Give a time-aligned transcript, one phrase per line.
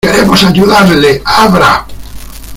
[0.03, 1.85] ¡queremos ayudarle!¡ abra!